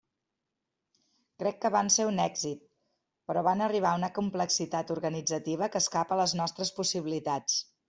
Crec 1.43 1.59
que 1.65 1.69
van 1.75 1.91
ser 1.95 2.05
un 2.11 2.17
èxit, 2.23 2.63
però 3.29 3.45
van 3.49 3.63
arribar 3.67 3.91
a 3.97 4.01
una 4.01 4.11
complexitat 4.17 4.95
organitzativa 4.97 5.71
que 5.77 5.85
escapa 5.87 6.19
a 6.19 6.21
les 6.25 6.37
nostres 6.43 6.77
possibilitats. 6.83 7.63